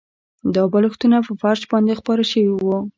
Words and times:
دا 0.53 0.63
بالښتونه 0.71 1.17
په 1.27 1.31
فرش 1.41 1.61
باندې 1.71 1.93
خپاره 1.99 2.23
شوي 2.31 2.51
وو 2.53 2.77